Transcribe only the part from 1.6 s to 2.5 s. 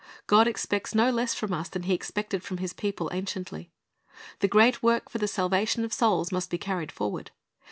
than He expected